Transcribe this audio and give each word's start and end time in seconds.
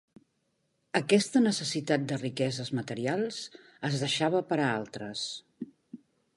Aquesta 0.99 1.41
necessitat 1.43 2.07
de 2.13 2.17
riqueses 2.23 2.73
materials 2.79 3.39
es 3.91 4.01
deixava 4.07 4.45
per 4.51 4.61
a 4.65 4.73
altres. 4.81 5.31